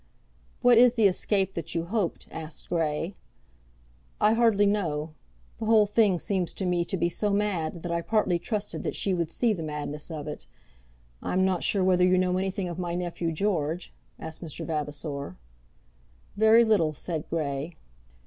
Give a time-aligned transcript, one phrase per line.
[0.63, 3.13] "What is the escape that you hoped?" asked Grey.
[4.19, 5.13] "I hardly know.
[5.59, 8.95] The whole thing seems to me to be so mad, that I partly trusted that
[8.95, 10.47] she would see the madness of it.
[11.21, 14.65] I am not sure whether you know anything of my nephew George?" asked Mr.
[14.65, 15.37] Vavasor.
[16.35, 17.75] "Very little," said Grey.